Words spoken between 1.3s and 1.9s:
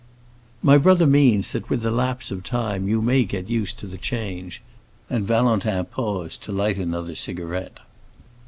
that with